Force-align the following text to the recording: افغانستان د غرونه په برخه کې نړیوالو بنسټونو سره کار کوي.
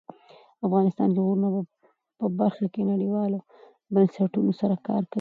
افغانستان 0.67 1.09
د 1.11 1.17
غرونه 1.25 1.47
په 2.19 2.25
برخه 2.39 2.65
کې 2.73 2.89
نړیوالو 2.91 3.39
بنسټونو 3.93 4.51
سره 4.61 4.75
کار 4.87 5.01
کوي. 5.03 5.09